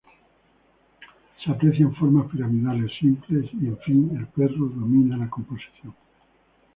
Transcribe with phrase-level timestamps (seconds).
[1.43, 5.93] Se aprecian formas piramidales simples y, en fin, el perro domina la composición.